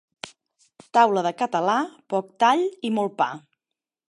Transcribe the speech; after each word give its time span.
Taula 0.97 1.23
de 1.27 1.33
català, 1.43 1.77
poc 2.15 2.35
tall 2.45 2.67
i 2.91 2.93
molt 2.99 3.19
pa. 3.23 3.31